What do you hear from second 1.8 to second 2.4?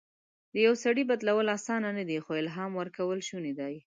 نه دي، خو